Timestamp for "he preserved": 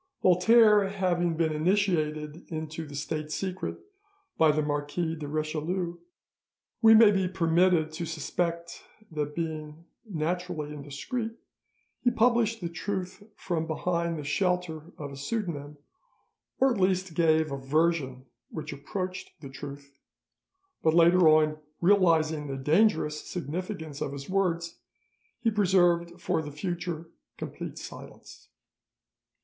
25.41-26.19